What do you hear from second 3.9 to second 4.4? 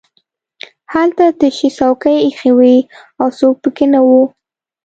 نه وو